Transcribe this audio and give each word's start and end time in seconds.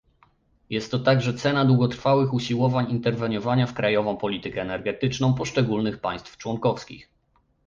Jest 0.69 0.91
to 0.91 0.99
także 0.99 1.33
cena 1.33 1.65
długotrwałych 1.65 2.33
usiłowań 2.33 2.91
interweniowania 2.91 3.67
w 3.67 3.73
krajową 3.73 4.17
politykę 4.17 4.61
energetyczną 4.61 5.33
poszczególnych 5.33 5.97
państw 6.01 6.37
członkowskich 6.37 7.09